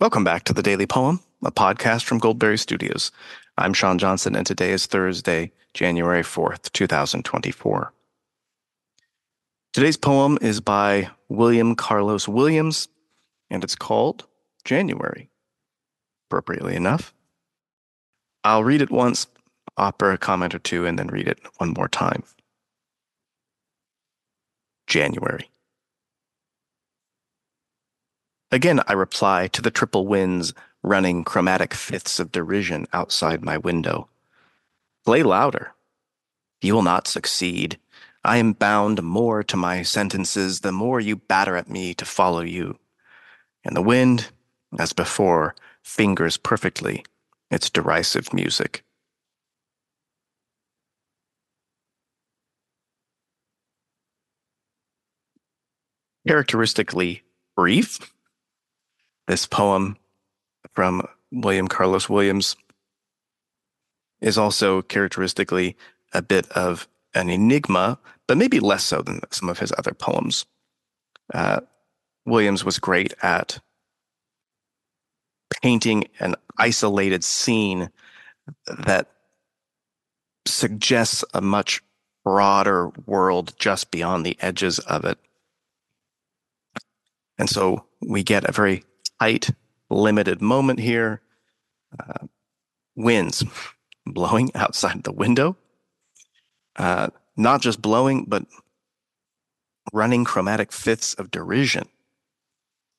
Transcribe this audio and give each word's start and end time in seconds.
Welcome 0.00 0.24
back 0.24 0.44
to 0.44 0.54
the 0.54 0.62
Daily 0.62 0.86
Poem, 0.86 1.20
a 1.44 1.52
podcast 1.52 2.04
from 2.04 2.20
Goldberry 2.20 2.58
Studios. 2.58 3.12
I'm 3.58 3.74
Sean 3.74 3.98
Johnson, 3.98 4.34
and 4.34 4.46
today 4.46 4.70
is 4.70 4.86
Thursday, 4.86 5.52
January 5.74 6.22
4th, 6.22 6.72
2024. 6.72 7.92
Today's 9.74 9.98
poem 9.98 10.38
is 10.40 10.62
by 10.62 11.10
William 11.28 11.74
Carlos 11.74 12.26
Williams, 12.26 12.88
and 13.50 13.62
it's 13.62 13.74
called 13.74 14.26
January, 14.64 15.28
appropriately 16.30 16.76
enough. 16.76 17.12
I'll 18.42 18.64
read 18.64 18.80
it 18.80 18.90
once, 18.90 19.26
offer 19.76 20.12
a 20.12 20.16
comment 20.16 20.54
or 20.54 20.60
two, 20.60 20.86
and 20.86 20.98
then 20.98 21.08
read 21.08 21.28
it 21.28 21.40
one 21.58 21.74
more 21.76 21.88
time. 21.88 22.22
January. 24.86 25.50
Again, 28.52 28.80
I 28.88 28.94
reply 28.94 29.46
to 29.48 29.62
the 29.62 29.70
triple 29.70 30.06
winds 30.06 30.52
running 30.82 31.24
chromatic 31.24 31.72
fifths 31.72 32.18
of 32.18 32.32
derision 32.32 32.86
outside 32.92 33.44
my 33.44 33.56
window. 33.56 34.08
Play 35.04 35.22
louder. 35.22 35.72
You 36.60 36.74
will 36.74 36.82
not 36.82 37.06
succeed. 37.06 37.78
I 38.24 38.38
am 38.38 38.52
bound 38.52 39.02
more 39.02 39.42
to 39.44 39.56
my 39.56 39.82
sentences 39.82 40.60
the 40.60 40.72
more 40.72 41.00
you 41.00 41.16
batter 41.16 41.56
at 41.56 41.70
me 41.70 41.94
to 41.94 42.04
follow 42.04 42.42
you. 42.42 42.78
And 43.64 43.76
the 43.76 43.82
wind, 43.82 44.30
as 44.78 44.92
before, 44.92 45.54
fingers 45.82 46.36
perfectly 46.36 47.04
its 47.50 47.70
derisive 47.70 48.32
music. 48.32 48.84
Characteristically 56.26 57.22
brief, 57.56 57.98
this 59.26 59.46
poem 59.46 59.96
from 60.74 61.06
William 61.32 61.68
Carlos 61.68 62.08
Williams 62.08 62.56
is 64.20 64.36
also 64.36 64.82
characteristically 64.82 65.76
a 66.12 66.22
bit 66.22 66.50
of 66.52 66.88
an 67.14 67.30
enigma, 67.30 67.98
but 68.26 68.36
maybe 68.36 68.60
less 68.60 68.84
so 68.84 69.02
than 69.02 69.20
some 69.30 69.48
of 69.48 69.58
his 69.58 69.72
other 69.78 69.92
poems. 69.92 70.46
Uh, 71.32 71.60
Williams 72.26 72.64
was 72.64 72.78
great 72.78 73.14
at 73.22 73.60
painting 75.62 76.04
an 76.20 76.34
isolated 76.58 77.24
scene 77.24 77.90
that 78.66 79.08
suggests 80.46 81.24
a 81.34 81.40
much 81.40 81.82
broader 82.24 82.90
world 83.06 83.54
just 83.58 83.90
beyond 83.90 84.24
the 84.24 84.36
edges 84.40 84.78
of 84.80 85.04
it. 85.04 85.18
And 87.38 87.48
so 87.48 87.86
we 88.00 88.22
get 88.22 88.44
a 88.44 88.52
very 88.52 88.84
tight, 89.20 89.50
limited 89.88 90.40
moment 90.40 90.80
here. 90.80 91.20
Uh, 91.98 92.26
winds 92.96 93.44
blowing 94.06 94.50
outside 94.54 95.02
the 95.02 95.12
window. 95.12 95.56
Uh, 96.76 97.08
not 97.36 97.60
just 97.60 97.82
blowing, 97.82 98.24
but 98.26 98.44
running 99.92 100.24
chromatic 100.24 100.72
fifths 100.72 101.14
of 101.14 101.30
derision. 101.30 101.88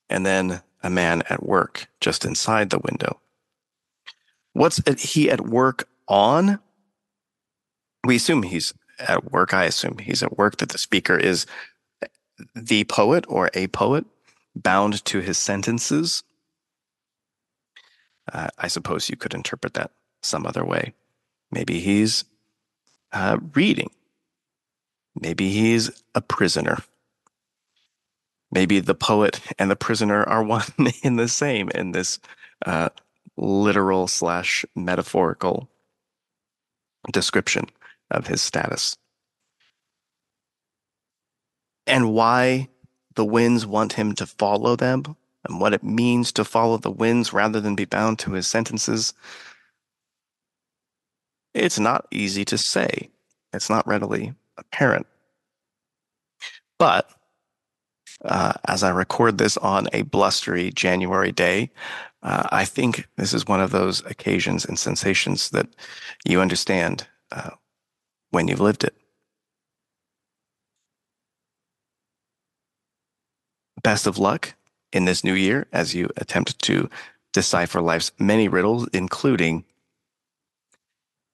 And 0.09 0.25
then 0.25 0.61
a 0.83 0.89
man 0.89 1.23
at 1.29 1.43
work 1.43 1.87
just 2.01 2.25
inside 2.25 2.69
the 2.69 2.79
window. 2.79 3.21
What's 4.53 4.81
he 5.01 5.31
at 5.31 5.41
work 5.41 5.87
on? 6.07 6.59
We 8.05 8.17
assume 8.17 8.43
he's 8.43 8.73
at 8.99 9.31
work. 9.31 9.53
I 9.53 9.65
assume 9.65 9.99
he's 9.99 10.21
at 10.21 10.37
work 10.37 10.57
that 10.57 10.69
the 10.69 10.77
speaker 10.77 11.17
is 11.17 11.45
the 12.55 12.83
poet 12.85 13.23
or 13.29 13.49
a 13.53 13.67
poet 13.67 14.05
bound 14.55 15.03
to 15.05 15.19
his 15.19 15.37
sentences. 15.37 16.23
Uh, 18.31 18.49
I 18.57 18.67
suppose 18.67 19.09
you 19.09 19.17
could 19.17 19.33
interpret 19.33 19.73
that 19.73 19.91
some 20.21 20.45
other 20.45 20.65
way. 20.65 20.93
Maybe 21.51 21.79
he's 21.79 22.23
uh, 23.11 23.37
reading. 23.53 23.89
Maybe 25.19 25.49
he's 25.51 26.03
a 26.15 26.21
prisoner. 26.21 26.77
Maybe 28.51 28.79
the 28.79 28.95
poet 28.95 29.39
and 29.57 29.71
the 29.71 29.75
prisoner 29.75 30.23
are 30.23 30.43
one 30.57 30.65
in 31.03 31.15
the 31.15 31.27
same 31.27 31.69
in 31.69 31.91
this 31.91 32.19
uh, 32.65 32.89
literal 33.37 34.07
slash 34.07 34.65
metaphorical 34.75 35.69
description 37.11 37.65
of 38.09 38.27
his 38.27 38.41
status. 38.41 38.97
And 41.87 42.13
why 42.13 42.69
the 43.15 43.25
winds 43.25 43.65
want 43.65 43.93
him 43.93 44.13
to 44.15 44.25
follow 44.25 44.75
them 44.75 45.15
and 45.47 45.59
what 45.59 45.73
it 45.73 45.83
means 45.83 46.31
to 46.33 46.45
follow 46.45 46.77
the 46.77 46.91
winds 46.91 47.33
rather 47.33 47.59
than 47.59 47.75
be 47.75 47.85
bound 47.85 48.19
to 48.19 48.33
his 48.33 48.47
sentences, 48.47 49.13
it's 51.53 51.79
not 51.79 52.07
easy 52.11 52.45
to 52.45 52.57
say. 52.57 53.09
It's 53.53 53.69
not 53.69 53.87
readily 53.87 54.33
apparent. 54.57 55.07
But 56.77 57.09
uh, 58.23 58.53
as 58.67 58.83
I 58.83 58.89
record 58.89 59.37
this 59.37 59.57
on 59.57 59.87
a 59.93 60.03
blustery 60.03 60.71
January 60.71 61.31
day, 61.31 61.71
uh, 62.23 62.47
I 62.51 62.65
think 62.65 63.07
this 63.17 63.33
is 63.33 63.47
one 63.47 63.61
of 63.61 63.71
those 63.71 64.05
occasions 64.05 64.63
and 64.63 64.77
sensations 64.77 65.49
that 65.49 65.67
you 66.23 66.39
understand 66.39 67.07
uh, 67.31 67.51
when 68.29 68.47
you've 68.47 68.61
lived 68.61 68.83
it. 68.83 68.95
Best 73.83 74.07
of 74.07 74.17
luck 74.17 74.53
in 74.93 75.05
this 75.05 75.23
new 75.23 75.33
year 75.33 75.67
as 75.71 75.95
you 75.95 76.09
attempt 76.17 76.59
to 76.63 76.89
decipher 77.33 77.81
life's 77.81 78.11
many 78.19 78.47
riddles, 78.47 78.87
including 78.93 79.63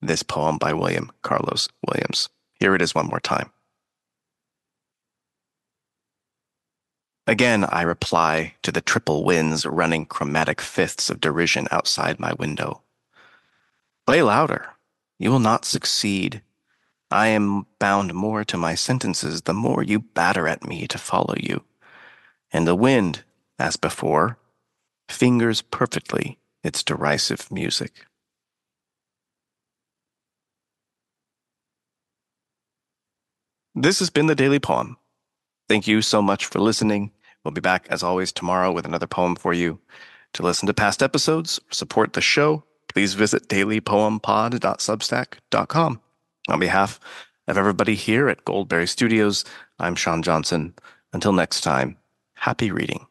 this 0.02 0.24
poem 0.24 0.58
by 0.58 0.74
William 0.74 1.12
Carlos 1.24 1.68
Williams. 1.88 2.30
Here 2.60 2.76
it 2.76 2.82
is 2.82 2.96
one 2.96 3.08
more 3.08 3.20
time. 3.20 3.52
Again, 7.26 7.66
I 7.66 7.82
reply 7.82 8.54
to 8.64 8.72
the 8.72 8.80
triple 8.80 9.26
winds 9.26 9.66
running 9.66 10.06
chromatic 10.06 10.62
fifths 10.62 11.10
of 11.10 11.20
derision 11.20 11.68
outside 11.72 12.20
my 12.20 12.34
window. 12.34 12.82
Play 14.06 14.22
louder. 14.22 14.70
You 15.20 15.32
will 15.32 15.40
not 15.40 15.66
succeed. 15.66 16.42
I 17.12 17.28
am 17.28 17.66
bound 17.80 18.14
more 18.14 18.46
to 18.46 18.56
my 18.56 18.76
sentences 18.76 19.42
the 19.42 19.54
more 19.54 19.84
you 19.84 20.00
batter 20.00 20.48
at 20.48 20.66
me 20.66 20.88
to 20.88 20.98
follow 20.98 21.36
you. 21.38 21.64
And 22.52 22.68
the 22.68 22.76
wind, 22.76 23.24
as 23.60 23.76
before, 23.76 24.38
fingers 25.10 25.62
perfectly 25.62 26.40
its 26.64 26.84
derisive 26.84 27.52
music. 27.52 28.06
This 33.76 34.00
has 34.00 34.10
been 34.10 34.26
the 34.26 34.34
Daily 34.34 34.58
Poem. 34.60 34.98
Thank 35.70 35.88
you 35.88 36.02
so 36.02 36.20
much 36.22 36.46
for 36.46 36.60
listening. 36.60 37.12
We'll 37.44 37.52
be 37.52 37.62
back 37.62 37.86
as 37.90 38.02
always 38.02 38.32
tomorrow 38.32 38.72
with 38.72 38.86
another 38.86 39.08
poem 39.08 39.36
for 39.36 39.54
you. 39.54 39.80
To 40.34 40.44
listen 40.44 40.68
to 40.68 40.74
past 40.74 41.02
episodes, 41.04 41.60
support 41.70 42.14
the 42.14 42.22
show, 42.22 42.64
please 42.90 43.14
visit 43.14 43.48
dailypoempod.substack.com. 43.50 46.02
On 46.50 46.60
behalf 46.60 47.00
of 47.48 47.58
everybody 47.58 47.96
here 47.96 48.30
at 48.30 48.46
Goldberry 48.46 48.88
Studios, 48.88 49.44
I'm 49.80 49.96
Sean 49.96 50.24
Johnson. 50.24 50.74
Until 51.14 51.34
next 51.34 51.62
time, 51.62 51.98
Happy 52.40 52.72
reading. 52.72 53.08